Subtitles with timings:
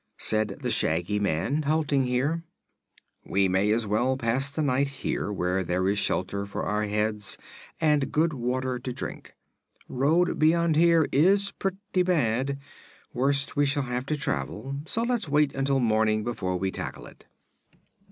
[0.17, 2.43] Said the Shaggy Man, halting here:
[3.23, 7.37] "We may as well pass the night here, where there is shelter for our heads
[7.79, 9.35] and good water to drink.
[9.87, 12.57] Road beyond here is pretty bad;
[13.13, 17.27] worst we shall have to travel; so let's wait until morning before we tackle it."